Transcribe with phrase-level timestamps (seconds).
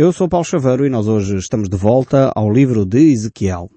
[0.00, 3.68] Eu sou Paulo Chaveiro e nós hoje estamos de volta ao livro de Ezequiel.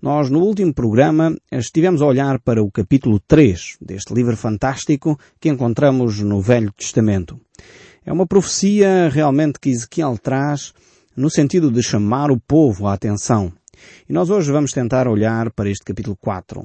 [0.00, 5.48] Nós, no último programa, estivemos a olhar para o capítulo 3 deste livro fantástico que
[5.48, 7.40] encontramos no Velho Testamento.
[8.04, 10.72] É uma profecia realmente que Ezequiel traz
[11.16, 13.52] no sentido de chamar o povo à atenção.
[14.08, 16.64] E nós hoje vamos tentar olhar para este capítulo 4.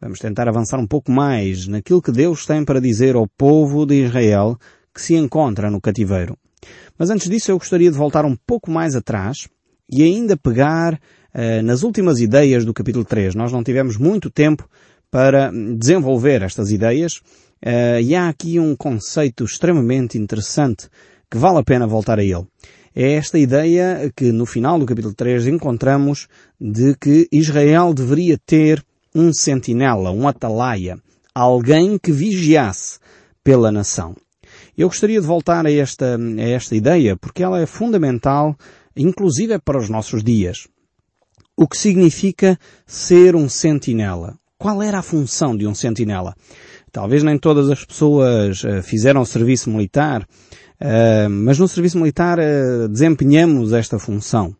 [0.00, 4.06] Vamos tentar avançar um pouco mais naquilo que Deus tem para dizer ao povo de
[4.06, 4.58] Israel
[4.92, 6.36] que se encontra no cativeiro.
[6.98, 9.48] Mas antes disso eu gostaria de voltar um pouco mais atrás
[9.90, 13.34] e ainda pegar uh, nas últimas ideias do capítulo 3.
[13.34, 14.68] Nós não tivemos muito tempo
[15.10, 17.16] para desenvolver estas ideias
[17.64, 20.88] uh, e há aqui um conceito extremamente interessante
[21.30, 22.46] que vale a pena voltar a ele.
[22.94, 26.26] É esta ideia que no final do capítulo 3 encontramos
[26.60, 30.98] de que Israel deveria ter um sentinela, um atalaia,
[31.34, 32.98] alguém que vigiasse
[33.44, 34.16] pela nação.
[34.80, 38.56] Eu gostaria de voltar a esta, a esta ideia porque ela é fundamental,
[38.96, 40.68] inclusive para os nossos dias.
[41.54, 44.38] O que significa ser um sentinela?
[44.56, 46.34] Qual era a função de um sentinela?
[46.90, 52.88] Talvez nem todas as pessoas uh, fizeram serviço militar, uh, mas no serviço militar uh,
[52.88, 54.56] desempenhamos esta função.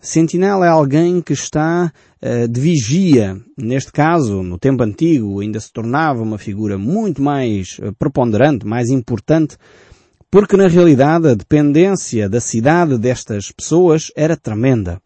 [0.00, 1.92] Sentinela é alguém que está
[2.48, 3.36] de vigia.
[3.58, 8.90] Neste caso, no tempo antigo, ainda se tornava uma figura muito mais uh, preponderante, mais
[8.90, 9.56] importante,
[10.30, 15.00] porque na realidade a dependência da cidade destas pessoas era tremenda.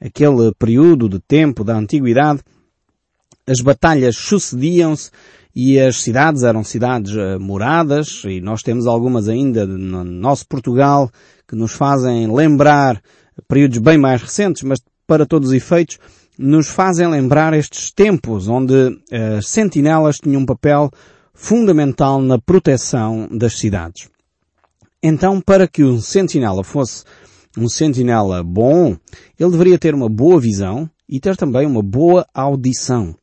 [0.00, 2.40] Aquele período de tempo da antiguidade,
[3.46, 5.10] as batalhas sucediam-se
[5.54, 11.10] e as cidades eram cidades uh, moradas, e nós temos algumas ainda no nosso Portugal
[11.46, 13.02] que nos fazem lembrar
[13.46, 15.98] períodos bem mais recentes, mas para todos os efeitos,
[16.38, 18.74] nos fazem lembrar estes tempos onde
[19.10, 20.90] as uh, sentinelas tinham um papel
[21.32, 24.08] fundamental na proteção das cidades.
[25.02, 27.04] Então, para que um sentinela fosse
[27.56, 28.96] um sentinela bom,
[29.38, 33.14] ele deveria ter uma boa visão e ter também uma boa audição.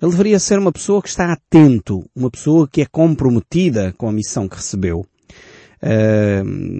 [0.00, 4.12] Ele deveria ser uma pessoa que está atento, uma pessoa que é comprometida com a
[4.12, 5.04] missão que recebeu.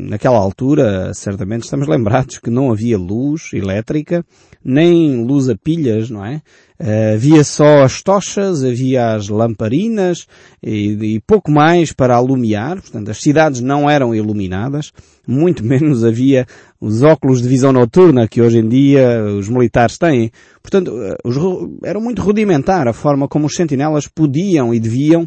[0.09, 4.25] Naquela altura, certamente estamos lembrados que não havia luz elétrica,
[4.65, 6.43] nem luz a pilhas, não é?
[6.79, 10.27] Uh, havia só as tochas, havia as lamparinas
[10.63, 12.81] e, e, pouco mais para alumiar.
[12.81, 14.93] Portanto, as cidades não eram iluminadas.
[15.27, 16.45] Muito menos havia
[16.81, 20.31] os óculos de visão noturna que hoje em dia os militares têm.
[20.61, 21.37] Portanto, eh, os,
[21.83, 25.27] era muito rudimentar a forma como os sentinelas podiam e deviam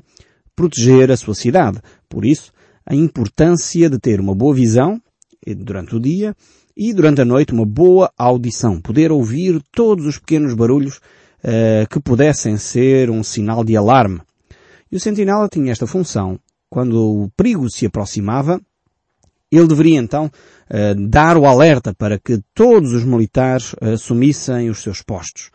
[0.56, 1.80] proteger a sua cidade.
[2.08, 2.52] Por isso,
[2.90, 5.00] a importância de ter uma boa visão
[5.46, 6.36] durante o dia
[6.76, 12.00] e durante a noite uma boa audição, poder ouvir todos os pequenos barulhos uh, que
[12.00, 14.22] pudessem ser um sinal de alarme.
[14.92, 16.40] E o sentinela tinha esta função.
[16.70, 18.60] Quando o perigo se aproximava,
[19.52, 25.02] ele deveria então uh, dar o alerta para que todos os militares assumissem os seus
[25.02, 25.52] postos.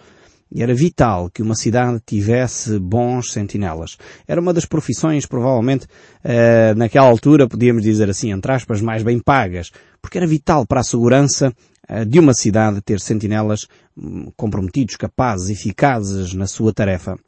[0.62, 3.96] Era vital que uma cidade tivesse bons sentinelas.
[4.26, 9.18] Era uma das profissões, provavelmente, uh, naquela altura, podíamos dizer assim, entre aspas, mais bem
[9.18, 9.70] pagas,
[10.00, 11.52] porque era vital para a segurança
[11.90, 13.66] uh, de uma cidade ter sentinelas
[13.96, 17.18] um, comprometidos, capazes, eficazes na sua tarefa.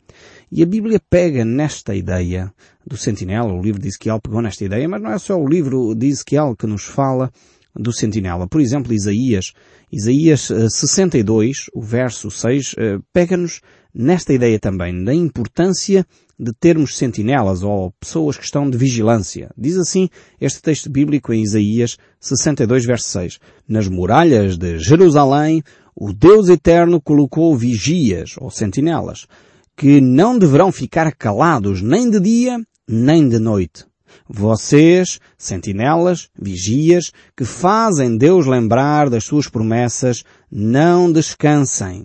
[0.51, 2.53] E a Bíblia pega nesta ideia
[2.87, 5.95] do sentinela, o livro de Ezequiel pegou nesta ideia, mas não é só o livro
[5.95, 7.33] de Ezequiel que nos fala
[7.79, 8.47] do sentinela.
[8.47, 9.53] Por exemplo, Isaías,
[9.93, 13.61] Isaías 62, eh, o verso 6, eh, pega-nos
[13.95, 16.07] nesta ideia também, da importância
[16.39, 19.51] de termos sentinelas ou pessoas que estão de vigilância.
[19.57, 20.09] Diz assim
[20.41, 23.39] este texto bíblico em Isaías 62, verso 6.
[23.67, 25.63] Nas muralhas de Jerusalém,
[25.95, 29.27] o Deus Eterno colocou vigias ou sentinelas,
[29.75, 32.59] que não deverão ficar calados nem de dia
[32.89, 33.85] nem de noite.
[34.29, 42.05] Vocês, sentinelas, vigias, que fazem Deus lembrar das suas promessas, não descansem.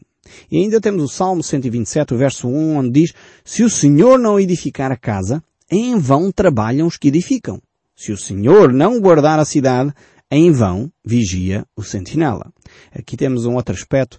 [0.49, 3.13] E ainda temos o Salmo 127, o verso 1, onde diz,
[3.43, 7.61] se o Senhor não edificar a casa, em vão trabalham os que edificam.
[7.95, 9.93] Se o Senhor não guardar a cidade,
[10.29, 12.51] em vão vigia o sentinela.
[12.93, 14.17] Aqui temos um outro aspecto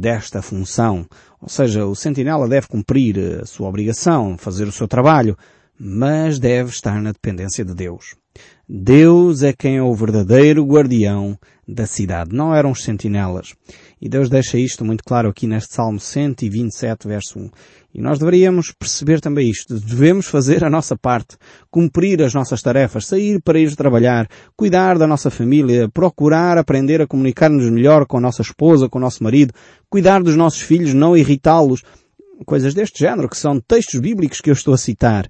[0.00, 1.06] desta função.
[1.40, 5.36] Ou seja, o sentinela deve cumprir a sua obrigação, fazer o seu trabalho,
[5.78, 8.16] mas deve estar na dependência de Deus.
[8.68, 13.54] Deus é quem é o verdadeiro guardião da cidade, não eram os sentinelas.
[14.00, 17.50] E Deus deixa isto muito claro aqui neste Salmo 127, verso 1.
[17.94, 19.78] E nós deveríamos perceber também isto.
[19.78, 21.36] Devemos fazer a nossa parte,
[21.70, 27.06] cumprir as nossas tarefas, sair para ir trabalhar, cuidar da nossa família, procurar aprender a
[27.06, 29.52] comunicar-nos melhor com a nossa esposa, com o nosso marido,
[29.90, 31.82] cuidar dos nossos filhos, não irritá-los.
[32.46, 35.28] Coisas deste género, que são textos bíblicos que eu estou a citar.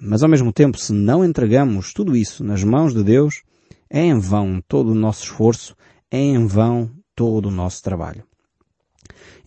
[0.00, 3.42] Mas ao mesmo tempo, se não entregamos tudo isso nas mãos de Deus,
[3.90, 5.74] é em vão todo o nosso esforço,
[6.10, 8.22] é em vão todo o nosso trabalho.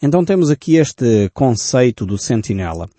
[0.01, 2.89] Então temos aqui este conceito do sentinela.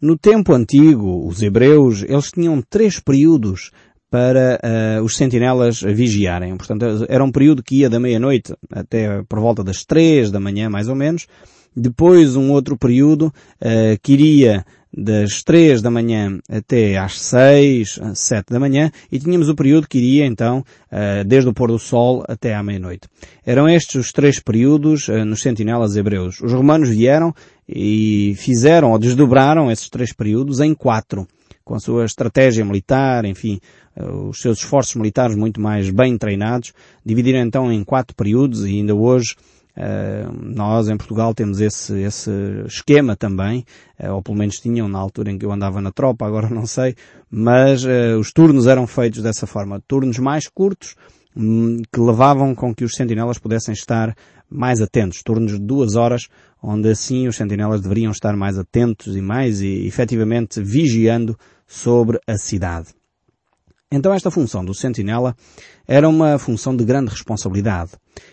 [0.00, 3.70] No tempo antigo, os hebreus, eles tinham três períodos
[4.10, 6.56] para uh, os sentinelas vigiarem.
[6.56, 10.68] Portanto, era um período que ia da meia-noite até por volta das três da manhã,
[10.68, 11.26] mais ou menos.
[11.74, 18.52] Depois um outro período uh, que iria das três da manhã até às seis, sete
[18.52, 22.24] da manhã, e tínhamos o período que iria então eh, desde o pôr do sol
[22.28, 23.08] até à meia-noite.
[23.46, 26.40] Eram estes os três períodos eh, nos sentinelas hebreus.
[26.40, 27.32] Os romanos vieram
[27.68, 31.26] e fizeram ou desdobraram esses três períodos em quatro,
[31.64, 33.60] com a sua estratégia militar, enfim,
[33.94, 36.72] eh, os seus esforços militares muito mais bem treinados,
[37.06, 39.36] dividiram então em quatro períodos e ainda hoje
[39.76, 42.30] Uh, nós em Portugal temos esse, esse
[42.66, 43.64] esquema também,
[43.98, 46.66] uh, ou pelo menos tinham na altura em que eu andava na tropa, agora não
[46.66, 46.94] sei,
[47.30, 49.80] mas uh, os turnos eram feitos dessa forma.
[49.86, 50.96] Turnos mais curtos,
[51.36, 54.14] um, que levavam com que os sentinelas pudessem estar
[54.50, 55.22] mais atentos.
[55.22, 56.22] Turnos de duas horas,
[56.62, 62.36] onde assim os sentinelas deveriam estar mais atentos e mais e efetivamente vigiando sobre a
[62.36, 62.99] cidade.
[63.92, 65.34] Então esta função do sentinela
[65.86, 67.90] era uma função de grande responsabilidade.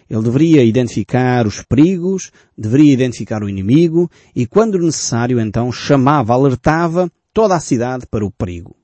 [0.07, 7.09] Ele deveria identificar os perigos, deveria identificar o inimigo e, quando necessário, então chamava, alertava
[7.33, 8.75] toda a cidade para o perigo.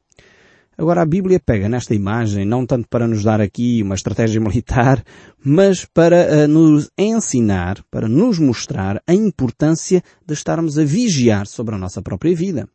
[0.75, 5.04] Agora a Bíblia pega nesta imagem não tanto para nos dar aqui uma estratégia militar,
[5.46, 11.75] mas para uh, nos ensinar, para nos mostrar a importância de estarmos a vigiar sobre
[11.75, 12.68] a nossa própria vida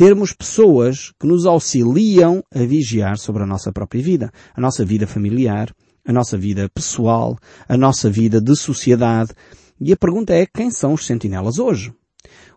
[0.00, 5.06] termos pessoas que nos auxiliam a vigiar sobre a nossa própria vida, a nossa vida
[5.06, 5.70] familiar,
[6.06, 7.36] a nossa vida pessoal,
[7.68, 9.34] a nossa vida de sociedade.
[9.78, 11.92] E a pergunta é quem são os sentinelas hoje?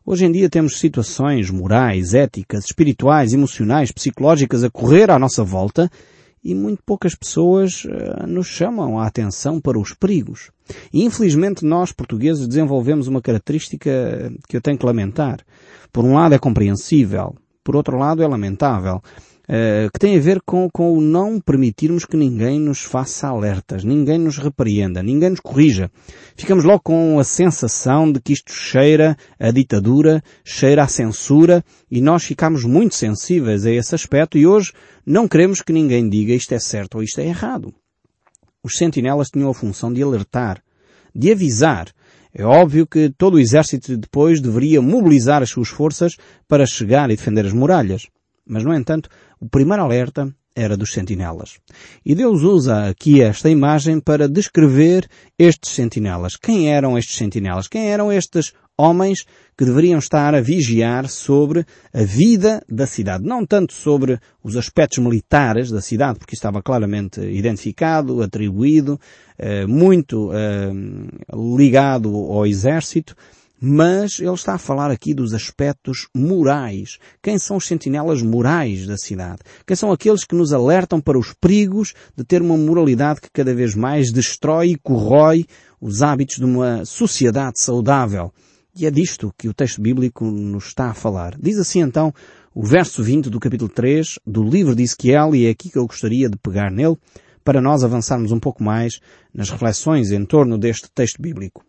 [0.05, 5.91] Hoje em dia temos situações morais, éticas, espirituais, emocionais, psicológicas a correr à nossa volta
[6.43, 10.51] e muito poucas pessoas uh, nos chamam a atenção para os perigos.
[10.93, 15.39] Infelizmente nós, portugueses, desenvolvemos uma característica que eu tenho que lamentar.
[15.91, 19.01] Por um lado é compreensível, por outro lado é lamentável.
[19.43, 23.83] Uh, que tem a ver com, com o não permitirmos que ninguém nos faça alertas,
[23.83, 25.91] ninguém nos repreenda, ninguém nos corrija.
[26.37, 31.61] Ficamos logo com a sensação de que isto cheira a ditadura, cheira a censura
[31.91, 34.71] e nós ficamos muito sensíveis a esse aspecto e hoje
[35.05, 37.73] não queremos que ninguém diga isto é certo ou isto é errado.
[38.63, 40.63] Os sentinelas tinham a função de alertar,
[41.13, 41.91] de avisar.
[42.33, 46.15] É óbvio que todo o exército depois deveria mobilizar as suas forças
[46.47, 48.07] para chegar e defender as muralhas.
[48.45, 49.09] Mas, no entanto,
[49.43, 51.59] o primeiro alerta era dos sentinelas.
[52.05, 55.05] E Deus usa aqui esta imagem para descrever
[55.37, 56.37] estes sentinelas.
[56.37, 57.67] Quem eram estes sentinelas?
[57.67, 59.25] Quem eram estes homens
[59.57, 63.25] que deveriam estar a vigiar sobre a vida da cidade?
[63.25, 68.97] Não tanto sobre os aspectos militares da cidade, porque estava claramente identificado, atribuído,
[69.37, 70.71] eh, muito eh,
[71.57, 73.13] ligado ao exército,
[73.65, 76.97] mas ele está a falar aqui dos aspectos morais.
[77.21, 79.39] Quem são os sentinelas morais da cidade?
[79.65, 83.55] Quem são aqueles que nos alertam para os perigos de ter uma moralidade que cada
[83.55, 85.45] vez mais destrói e corrói
[85.79, 88.33] os hábitos de uma sociedade saudável?
[88.77, 91.37] E é disto que o texto bíblico nos está a falar.
[91.39, 92.13] Diz assim então
[92.53, 95.87] o verso 20 do capítulo 3 do livro de Ezequiel e é aqui que eu
[95.87, 96.97] gostaria de pegar nele
[97.45, 98.99] para nós avançarmos um pouco mais
[99.33, 101.63] nas reflexões em torno deste texto bíblico.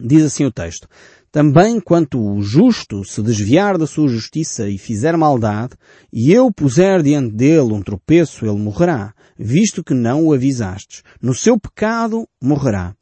[0.00, 0.88] Diz assim o texto,
[1.30, 5.74] também quanto o justo se desviar da sua justiça e fizer maldade,
[6.12, 11.02] e eu puser diante dele um tropeço, ele morrerá, visto que não o avisastes.
[11.20, 12.94] No seu pecado morrerá.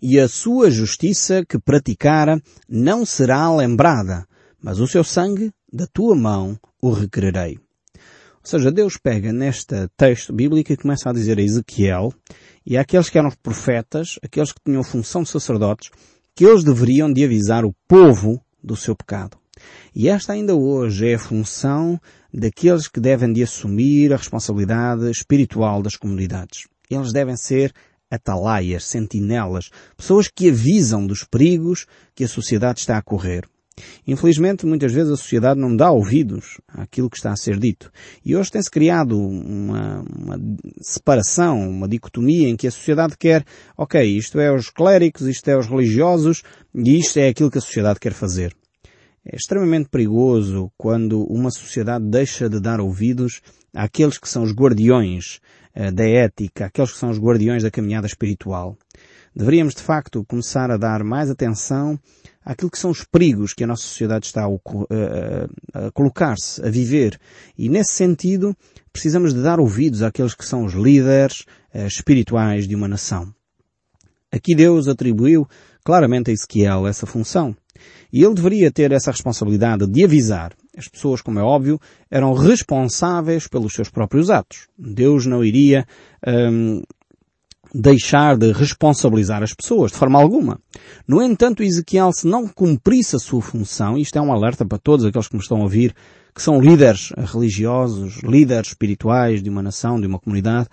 [0.00, 4.26] E a sua justiça que praticara não será lembrada,
[4.62, 7.58] mas o seu sangue da tua mão o requererei.
[7.94, 12.12] Ou seja, Deus pega neste texto bíblico e começa a dizer a Ezequiel
[12.64, 15.90] e àqueles que eram profetas, aqueles que tinham função de sacerdotes,
[16.36, 19.38] que eles deveriam de avisar o povo do seu pecado.
[19.94, 21.98] E esta ainda hoje é a função
[22.32, 26.68] daqueles que devem de assumir a responsabilidade espiritual das comunidades.
[26.90, 27.72] Eles devem ser
[28.10, 33.48] atalaias, sentinelas, pessoas que avisam dos perigos que a sociedade está a correr.
[34.06, 37.90] Infelizmente, muitas vezes a sociedade não dá ouvidos àquilo que está a ser dito.
[38.24, 40.40] E hoje tem-se criado uma, uma,
[40.80, 43.44] separação, uma dicotomia em que a sociedade quer,
[43.76, 46.42] ok, isto é os clérigos, isto é os religiosos,
[46.74, 48.54] e isto é aquilo que a sociedade quer fazer.
[49.24, 53.40] É extremamente perigoso quando uma sociedade deixa de dar ouvidos
[53.74, 55.40] àqueles que são os guardiões
[55.74, 58.78] uh, da ética, àqueles que são os guardiões da caminhada espiritual.
[59.36, 62.00] Deveríamos, de facto, começar a dar mais atenção
[62.42, 66.70] àquilo que são os perigos que a nossa sociedade está a, a, a colocar-se, a
[66.70, 67.20] viver.
[67.58, 68.56] E nesse sentido,
[68.90, 73.30] precisamos de dar ouvidos àqueles que são os líderes uh, espirituais de uma nação.
[74.32, 75.46] aqui Deus atribuiu
[75.84, 77.54] claramente a Ezequiel essa função.
[78.10, 80.54] E ele deveria ter essa responsabilidade de avisar.
[80.74, 81.78] As pessoas, como é óbvio,
[82.10, 84.66] eram responsáveis pelos seus próprios atos.
[84.78, 85.86] Deus não iria
[86.26, 86.82] hum,
[87.74, 90.58] deixar de responsabilizar as pessoas, de forma alguma.
[91.06, 95.04] No entanto, Ezequiel, se não cumprisse a sua função, isto é um alerta para todos
[95.04, 95.94] aqueles que me estão a ouvir,
[96.34, 100.68] que são líderes religiosos, líderes espirituais de uma nação, de uma comunidade,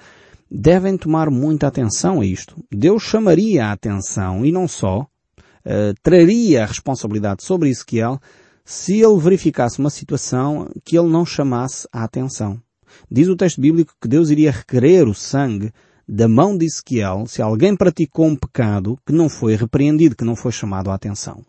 [0.52, 2.56] devem tomar muita atenção a isto.
[2.72, 8.20] Deus chamaria a atenção e não só, uh, traria a responsabilidade sobre Ezequiel
[8.66, 12.62] se ele verificasse uma situação que ele não chamasse a atenção.
[13.10, 15.72] Diz o texto bíblico que Deus iria requerer o sangue
[16.08, 20.36] da mão de Ezequiel se alguém praticou um pecado que não foi repreendido, que não
[20.36, 21.44] foi chamado a atenção.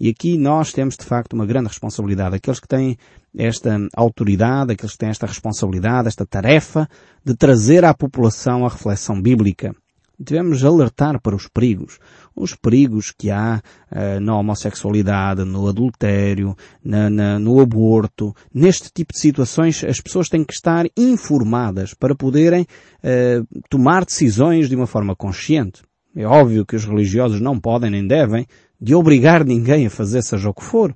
[0.00, 2.34] E aqui nós temos de facto uma grande responsabilidade.
[2.34, 2.96] Aqueles que têm
[3.36, 6.88] esta autoridade, aqueles que têm esta responsabilidade, esta tarefa
[7.24, 9.74] de trazer à população a reflexão bíblica.
[10.18, 11.98] Devemos alertar para os perigos.
[12.34, 18.34] Os perigos que há uh, na homossexualidade, no adultério, na, na, no aborto.
[18.52, 24.68] Neste tipo de situações as pessoas têm que estar informadas para poderem uh, tomar decisões
[24.68, 25.82] de uma forma consciente.
[26.14, 28.46] É óbvio que os religiosos não podem nem devem
[28.80, 30.94] de obrigar ninguém a fazer seja o que for.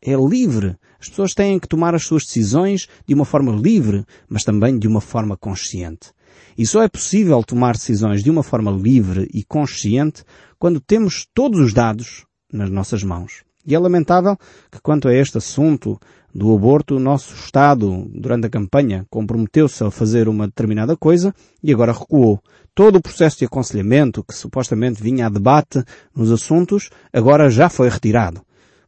[0.00, 0.76] É livre.
[1.00, 4.86] As pessoas têm que tomar as suas decisões de uma forma livre, mas também de
[4.86, 6.12] uma forma consciente.
[6.56, 10.24] E só é possível tomar decisões de uma forma livre e consciente
[10.58, 13.44] quando temos todos os dados nas nossas mãos.
[13.66, 14.36] E é lamentável
[14.70, 15.98] que quanto a este assunto
[16.34, 21.72] do aborto, o nosso Estado, durante a campanha, comprometeu-se a fazer uma determinada coisa e
[21.72, 22.42] agora recuou.
[22.74, 25.82] Todo o processo de aconselhamento que supostamente vinha a debate
[26.14, 28.42] nos assuntos agora já foi retirado.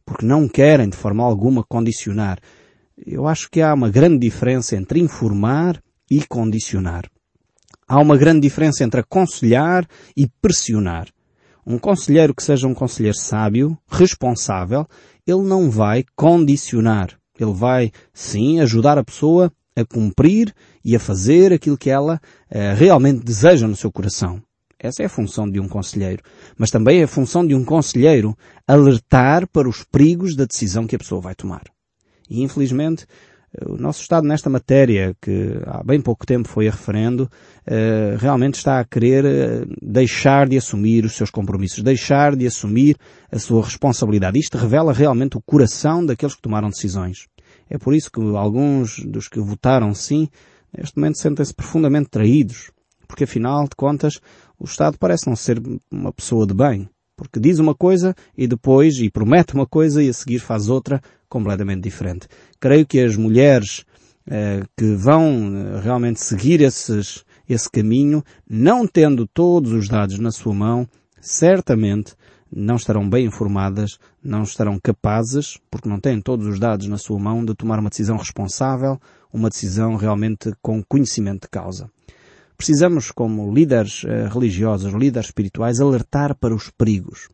[0.05, 2.37] Porque não querem de forma alguma condicionar.
[3.05, 7.09] Eu acho que há uma grande diferença entre informar e condicionar.
[7.87, 11.07] Há uma grande diferença entre aconselhar e pressionar.
[11.65, 14.85] Um conselheiro que seja um conselheiro sábio, responsável,
[15.25, 17.17] ele não vai condicionar.
[17.39, 20.53] Ele vai, sim, ajudar a pessoa a cumprir
[20.83, 24.41] e a fazer aquilo que ela uh, realmente deseja no seu coração.
[24.79, 26.23] Essa é a função de um conselheiro.
[26.57, 30.95] Mas também é a função de um conselheiro alertar para os perigos da decisão que
[30.95, 31.63] a pessoa vai tomar.
[32.29, 33.07] E infelizmente, eh,
[33.65, 38.55] o nosso Estado nesta matéria, que há bem pouco tempo foi a referendo, uh, realmente
[38.55, 42.97] está a querer deixar de assumir os seus compromissos, deixar de assumir
[43.31, 44.39] a sua responsabilidade.
[44.39, 47.27] Isto revela realmente o coração daqueles que tomaram decisões.
[47.69, 50.27] É por isso que alguns dos que votaram sim,
[50.77, 52.71] neste momento sentem-se profundamente traídos,
[53.07, 54.19] porque afinal de contas
[54.59, 55.61] o Estado parece não ser
[55.91, 60.09] uma pessoa de bem, porque diz uma coisa e depois, e promete uma coisa e
[60.09, 62.27] a seguir faz outra completamente diferente.
[62.59, 63.85] Creio que as mulheres
[64.29, 70.31] eh, que vão eh, realmente seguir esses, esse caminho, não tendo todos os dados na
[70.31, 70.87] sua mão,
[71.21, 72.13] certamente
[72.51, 77.19] não estarão bem informadas, não estarão capazes, porque não têm todos os dados na sua
[77.19, 78.99] mão, de tomar uma decisão responsável,
[79.31, 81.89] uma decisão realmente com conhecimento de causa.
[82.57, 87.29] Precisamos, como líderes eh, religiosos, líderes espirituais, alertar para os perigos,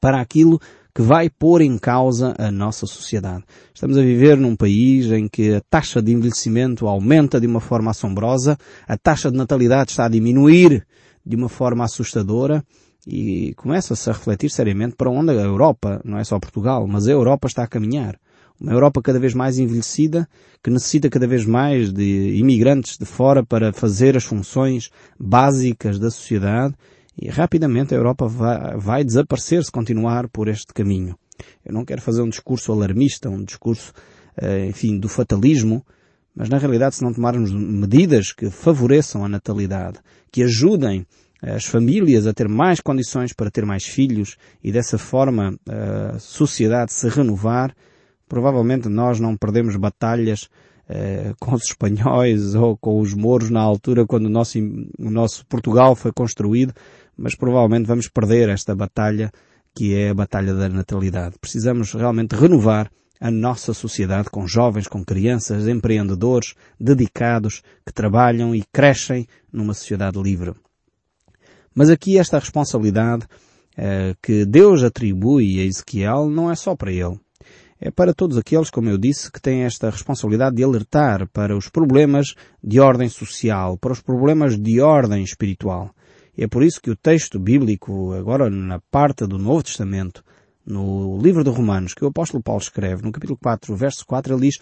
[0.00, 0.60] para aquilo
[0.94, 3.44] que vai pôr em causa a nossa sociedade.
[3.72, 7.90] Estamos a viver num país em que a taxa de envelhecimento aumenta de uma forma
[7.90, 10.86] assombrosa, a taxa de natalidade está a diminuir
[11.24, 12.64] de uma forma assustadora
[13.06, 17.12] e começa-se a refletir seriamente para onde a Europa, não é só Portugal, mas a
[17.12, 18.18] Europa está a caminhar.
[18.60, 20.28] Uma Europa cada vez mais envelhecida,
[20.62, 26.10] que necessita cada vez mais de imigrantes de fora para fazer as funções básicas da
[26.10, 26.74] sociedade
[27.20, 31.16] e rapidamente a Europa vai, vai desaparecer se continuar por este caminho.
[31.64, 33.92] Eu não quero fazer um discurso alarmista, um discurso,
[34.36, 35.84] eh, enfim, do fatalismo,
[36.34, 39.98] mas na realidade se não tomarmos medidas que favoreçam a natalidade,
[40.30, 41.06] que ajudem
[41.42, 46.92] as famílias a ter mais condições para ter mais filhos e dessa forma a sociedade
[46.92, 47.74] se renovar,
[48.28, 50.48] provavelmente nós não perdemos batalhas
[50.88, 55.46] eh, com os espanhóis ou com os mouros na altura quando o nosso, o nosso
[55.46, 56.72] Portugal foi construído,
[57.18, 59.30] mas provavelmente vamos perder esta batalha
[59.74, 61.38] que é a batalha da natalidade.
[61.40, 68.62] Precisamos realmente renovar a nossa sociedade com jovens, com crianças, empreendedores, dedicados, que trabalham e
[68.72, 70.54] crescem numa sociedade livre.
[71.74, 77.18] Mas aqui esta responsabilidade uh, que Deus atribui a Ezequiel não é só para ele.
[77.80, 81.68] É para todos aqueles, como eu disse, que têm esta responsabilidade de alertar para os
[81.68, 85.94] problemas de ordem social, para os problemas de ordem espiritual.
[86.40, 90.24] É por isso que o texto bíblico, agora na parte do Novo Testamento,
[90.64, 94.42] no livro de Romanos, que o apóstolo Paulo escreve, no capítulo 4, verso 4, ele
[94.42, 94.60] diz,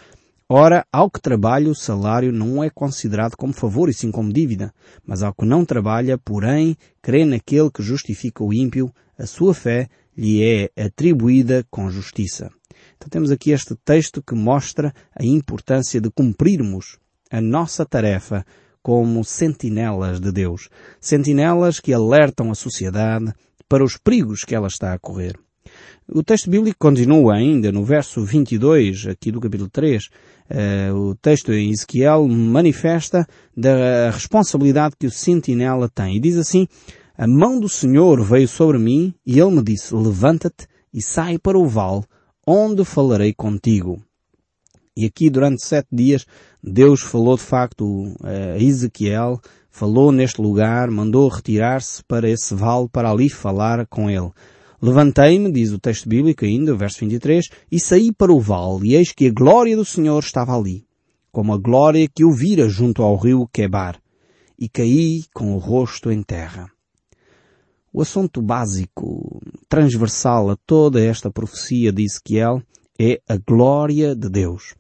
[0.49, 4.73] Ora, ao que trabalha, o salário não é considerado como favor e sim como dívida.
[5.05, 9.91] Mas ao que não trabalha, porém, crê naquele que justifica o ímpio, a sua fé
[10.17, 12.51] lhe é atribuída com justiça.
[12.97, 16.97] Então temos aqui este texto que mostra a importância de cumprirmos
[17.31, 18.47] a nossa tarefa
[18.87, 20.69] como sentinelas de Deus.
[21.01, 23.35] Sentinelas que alertam a sociedade
[23.69, 25.37] para os perigos que ela está a correr.
[26.09, 30.05] O texto bíblico continua ainda no verso 22, aqui do capítulo 3.
[30.05, 30.09] Uh,
[30.51, 33.27] eh, o texto em Ezequiel manifesta
[33.57, 36.15] da responsabilidade que o sentinela tem.
[36.15, 36.69] E diz assim,
[37.19, 41.59] a mão do Senhor veio sobre mim e ele me disse, levanta-te e sai para
[41.59, 42.05] o vale,
[42.47, 44.01] onde falarei contigo.
[44.97, 46.27] E aqui durante sete dias
[46.63, 53.11] Deus falou de facto a Ezequiel, falou neste lugar, mandou retirar-se para esse vale para
[53.11, 54.31] ali falar com ele.
[54.81, 59.13] Levantei-me, diz o texto bíblico ainda, verso 23, e saí para o vale, e eis
[59.13, 60.87] que a glória do Senhor estava ali,
[61.31, 64.01] como a glória que eu vira junto ao rio Quebar,
[64.59, 66.71] e caí com o rosto em terra.
[67.93, 72.63] O assunto básico, transversal a toda esta profecia de Ezequiel
[72.99, 74.75] é a glória de Deus.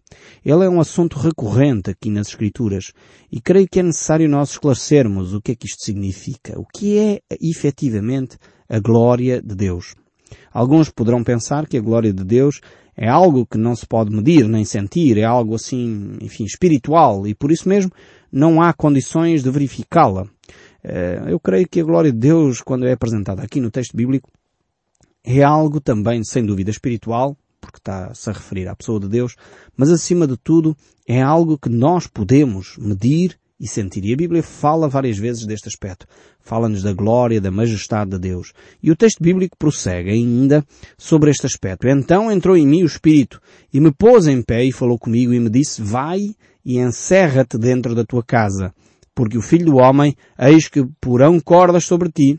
[0.45, 2.93] Ele é um assunto recorrente aqui nas Escrituras
[3.31, 6.59] e creio que é necessário nós esclarecermos o que é que isto significa.
[6.59, 9.95] O que é efetivamente a glória de Deus.
[10.53, 12.61] Alguns poderão pensar que a glória de Deus
[12.97, 17.35] é algo que não se pode medir nem sentir, é algo assim, enfim, espiritual e
[17.35, 17.93] por isso mesmo
[18.33, 20.27] não há condições de verificá-la.
[20.83, 24.31] Eh, eu creio que a glória de Deus, quando é apresentada aqui no texto bíblico,
[25.23, 29.35] é algo também, sem dúvida, espiritual, porque está-se a referir à pessoa de Deus,
[29.77, 34.05] mas acima de tudo é algo que nós podemos medir e sentir.
[34.05, 36.07] E a Bíblia fala várias vezes deste aspecto.
[36.41, 38.53] Fala-nos da glória, da majestade de Deus.
[38.83, 40.65] E o texto bíblico prossegue ainda
[40.97, 41.89] sobre este aspecto.
[41.89, 43.41] Então entrou em mim o Espírito
[43.73, 46.21] e me pôs em pé e falou comigo e me disse, vai
[46.65, 48.75] e encerra-te dentro da tua casa,
[49.15, 52.39] porque o Filho do Homem, eis que porão cordas sobre ti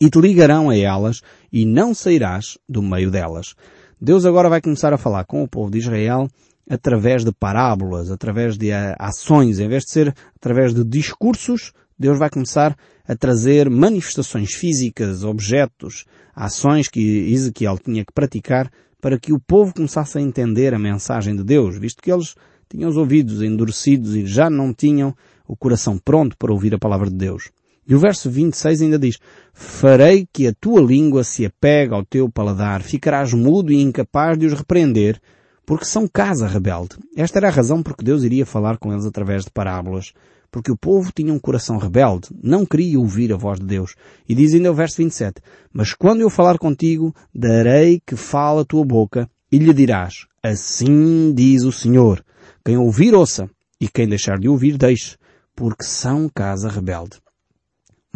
[0.00, 1.20] e te ligarão a elas
[1.52, 3.54] e não sairás do meio delas.
[4.00, 6.28] Deus agora vai começar a falar com o povo de Israel
[6.68, 12.28] através de parábolas, através de ações, em vez de ser através de discursos, Deus vai
[12.28, 12.76] começar
[13.08, 16.04] a trazer manifestações físicas, objetos,
[16.34, 21.34] ações que Ezequiel tinha que praticar para que o povo começasse a entender a mensagem
[21.34, 22.34] de Deus, visto que eles
[22.68, 25.14] tinham os ouvidos endurecidos e já não tinham
[25.48, 27.50] o coração pronto para ouvir a palavra de Deus.
[27.88, 29.18] E o verso 26 ainda diz,
[29.52, 34.46] Farei que a tua língua se apegue ao teu paladar, ficarás mudo e incapaz de
[34.46, 35.20] os repreender,
[35.64, 36.96] porque são casa rebelde.
[37.16, 40.12] Esta era a razão porque Deus iria falar com eles através de parábolas.
[40.50, 43.94] Porque o povo tinha um coração rebelde, não queria ouvir a voz de Deus.
[44.28, 45.40] E diz ainda o verso 27,
[45.72, 51.32] Mas quando eu falar contigo, darei que fale a tua boca, e lhe dirás, Assim
[51.34, 52.24] diz o Senhor.
[52.64, 55.16] Quem ouvir, ouça, e quem deixar de ouvir, deixe,
[55.54, 57.18] porque são casa rebelde.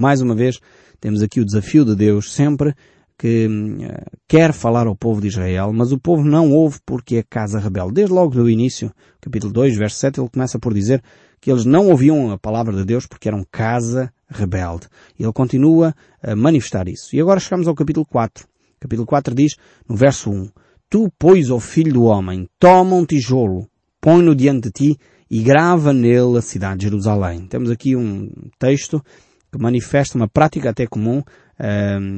[0.01, 0.59] Mais uma vez,
[0.99, 2.75] temos aqui o desafio de Deus sempre
[3.19, 7.23] que uh, quer falar ao povo de Israel, mas o povo não ouve porque é
[7.23, 7.93] casa rebelde.
[7.97, 11.03] Desde logo do início, capítulo 2, verso 7, ele começa por dizer
[11.39, 14.87] que eles não ouviam a palavra de Deus porque eram casa rebelde.
[15.19, 17.15] E ele continua a manifestar isso.
[17.15, 18.49] E agora chegamos ao capítulo 4.
[18.81, 20.49] Capítulo 4 diz, no verso 1,
[20.89, 23.69] Tu, pois, ó filho do homem, toma um tijolo,
[24.01, 24.99] põe-no diante de ti
[25.31, 27.47] e grava nele a cidade de Jerusalém.
[27.47, 29.05] Temos aqui um texto
[29.51, 31.23] que manifesta uma prática até comum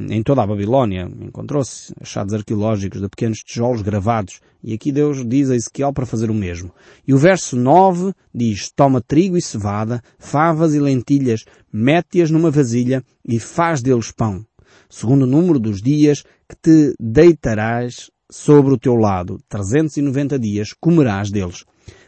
[0.09, 1.09] em toda a Babilónia.
[1.19, 4.39] Encontrou-se achados arqueológicos de pequenos tijolos gravados.
[4.63, 6.71] E aqui Deus diz a Ezequiel para fazer o mesmo.
[7.05, 13.03] E o verso 9 diz, toma trigo e cevada, favas e lentilhas, mete-as numa vasilha
[13.27, 14.45] e faz deles pão,
[14.89, 19.39] segundo o número dos dias que te deitarás sobre o teu lado.
[19.49, 21.65] 390 dias comerás deles.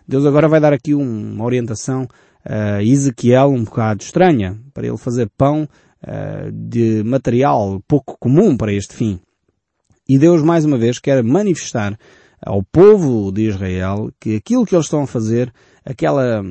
[0.08, 2.08] Deus agora vai dar aqui uma orientação
[2.46, 5.68] a Ezequiel um bocado estranha, para ele fazer pão
[6.04, 9.20] uh, de material pouco comum para este fim.
[10.08, 11.98] E Deus mais uma vez quer manifestar
[12.40, 15.52] ao povo de Israel que aquilo que eles estão a fazer,
[15.84, 16.44] aquela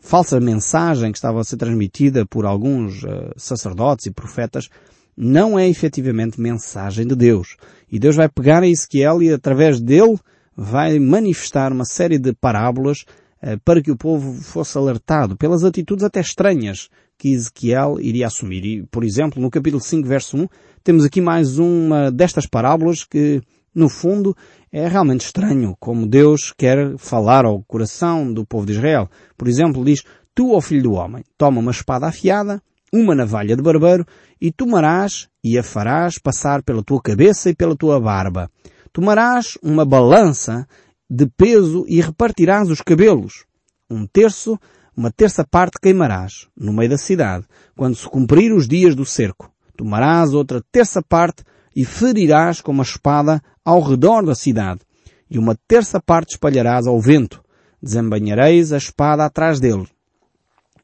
[0.00, 4.70] falsa mensagem que estava a ser transmitida por alguns uh, sacerdotes e profetas,
[5.14, 7.56] não é efetivamente mensagem de Deus.
[7.92, 10.18] E Deus vai pegar a Ezequiel e através dele
[10.56, 13.23] vai manifestar uma série de parábolas uh,
[13.64, 18.64] para que o povo fosse alertado pelas atitudes até estranhas que Ezequiel iria assumir.
[18.64, 20.48] E, por exemplo, no capítulo 5, verso 1,
[20.82, 23.40] temos aqui mais uma destas parábolas que,
[23.74, 24.36] no fundo,
[24.72, 29.08] é realmente estranho como Deus quer falar ao coração do povo de Israel.
[29.36, 30.02] Por exemplo, diz,
[30.34, 32.60] Tu, ó filho do homem, toma uma espada afiada,
[32.92, 34.04] uma navalha de barbeiro,
[34.40, 38.50] e tomarás e a farás passar pela tua cabeça e pela tua barba.
[38.92, 40.66] Tomarás uma balança
[41.08, 43.44] de peso e repartirás os cabelos.
[43.90, 44.58] Um terço,
[44.96, 47.44] uma terça parte queimarás no meio da cidade,
[47.76, 49.50] quando se cumprir os dias do cerco.
[49.76, 51.42] Tomarás outra terça parte
[51.74, 54.80] e ferirás com uma espada ao redor da cidade,
[55.28, 57.42] e uma terça parte espalharás ao vento.
[57.82, 59.86] Desembanhareis a espada atrás dele.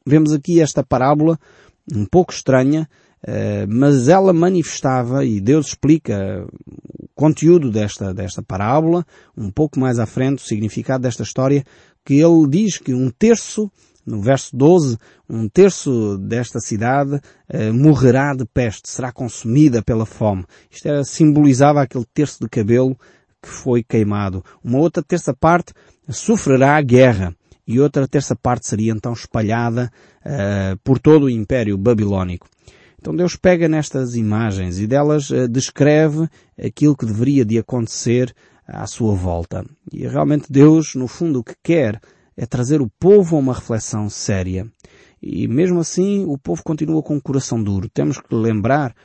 [0.05, 1.39] Vemos aqui esta parábola
[1.93, 2.87] um pouco estranha,
[3.69, 9.05] mas ela manifestava, e Deus explica o conteúdo desta, desta parábola,
[9.37, 11.63] um pouco mais à frente, o significado desta história,
[12.03, 13.71] que ele diz que um terço
[14.05, 14.97] no verso 12,
[15.29, 20.45] um terço desta cidade eh, morrerá de peste, será consumida pela fome.
[20.69, 22.97] Isto era, simbolizava aquele terço de cabelo
[23.41, 24.43] que foi queimado.
[24.63, 25.73] Uma outra terça parte
[26.09, 29.91] sofrerá a guerra e outra terça parte seria então espalhada
[30.25, 32.47] uh, por todo o Império Babilónico.
[33.01, 36.29] Então Deus pega nestas imagens e delas uh, descreve
[36.63, 38.31] aquilo que deveria de acontecer
[38.67, 39.65] à sua volta.
[39.91, 41.99] E realmente Deus, no fundo, o que quer
[42.37, 44.71] é trazer o povo a uma reflexão séria.
[45.19, 47.89] E mesmo assim, o povo continua com o coração duro.
[47.89, 48.95] Temos que lembrar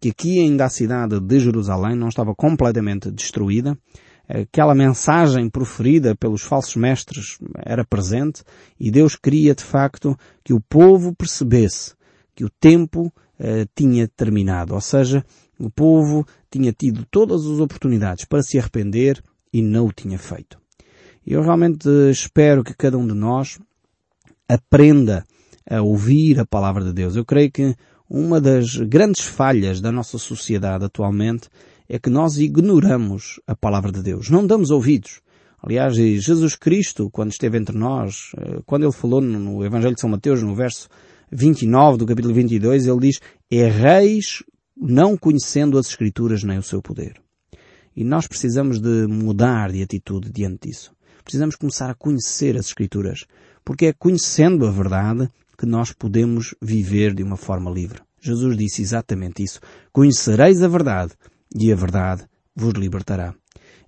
[0.00, 3.78] que aqui ainda a cidade de Jerusalém não estava completamente destruída.
[4.28, 8.42] Aquela mensagem proferida pelos falsos mestres era presente
[8.80, 11.94] e Deus queria de facto que o povo percebesse
[12.34, 14.74] que o tempo eh, tinha terminado.
[14.74, 15.24] Ou seja,
[15.58, 20.58] o povo tinha tido todas as oportunidades para se arrepender e não o tinha feito.
[21.26, 23.58] Eu realmente espero que cada um de nós
[24.48, 25.24] aprenda
[25.68, 27.16] a ouvir a palavra de Deus.
[27.16, 27.74] Eu creio que
[28.08, 31.48] uma das grandes falhas da nossa sociedade atualmente
[31.88, 34.28] é que nós ignoramos a palavra de Deus.
[34.28, 35.20] Não damos ouvidos.
[35.62, 40.10] Aliás, Jesus Cristo, quando esteve entre nós, eh, quando ele falou no Evangelho de São
[40.10, 40.88] Mateus, no verso
[41.34, 43.20] 29 do capítulo 22, ele diz,
[43.50, 44.42] erreis
[44.76, 47.20] não conhecendo as Escrituras nem o seu poder.
[47.94, 50.94] E nós precisamos de mudar de atitude diante disso
[51.24, 53.24] precisamos começar a conhecer as Escrituras,
[53.64, 58.00] porque é conhecendo a verdade que nós podemos viver de uma forma livre.
[58.20, 59.60] Jesus disse exatamente isso.
[59.92, 61.14] Conhecereis a verdade
[61.54, 63.34] e a verdade vos libertará.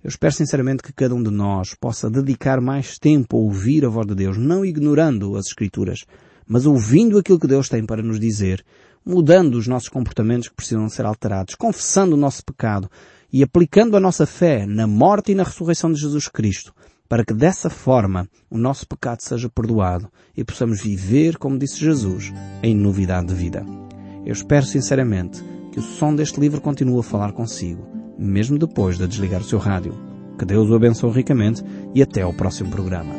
[0.03, 3.89] Eu espero sinceramente que cada um de nós possa dedicar mais tempo a ouvir a
[3.89, 6.05] voz de Deus, não ignorando as Escrituras,
[6.47, 8.63] mas ouvindo aquilo que Deus tem para nos dizer,
[9.05, 12.89] mudando os nossos comportamentos que precisam ser alterados, confessando o nosso pecado
[13.31, 16.73] e aplicando a nossa fé na morte e na ressurreição de Jesus Cristo,
[17.07, 22.33] para que dessa forma o nosso pecado seja perdoado e possamos viver, como disse Jesus,
[22.61, 23.65] em novidade de vida.
[24.25, 27.87] Eu espero sinceramente que o som deste livro continue a falar consigo,
[28.19, 29.93] mesmo depois de desligar o seu rádio.
[30.37, 31.63] Que Deus o abençoe ricamente
[31.95, 33.13] e até ao próximo programa.